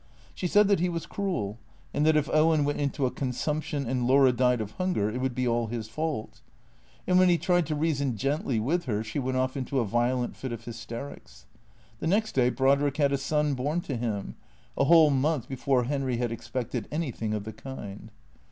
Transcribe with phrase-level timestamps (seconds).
[0.33, 1.59] She said that he was cruel,
[1.93, 5.35] and that if Owen went into a consumption and Laura died of hunger it would
[5.35, 6.41] be all his fault.
[7.05, 9.37] And when he THE CKEA TOES 315 tried to reason gently with her she went
[9.37, 11.45] off into a violent fit of hysterics.
[11.99, 14.37] The next day Brodrick had a son born to him,
[14.75, 18.09] a whole month before Henry had expected anything of the kind.